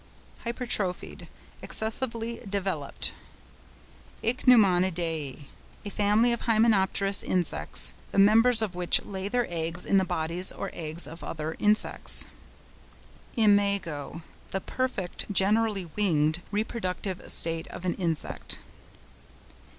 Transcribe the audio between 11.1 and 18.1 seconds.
other insects. IMAGO.—The perfect (generally winged) reproductive state of an